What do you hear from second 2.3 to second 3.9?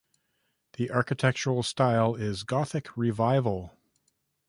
Gothic Revival.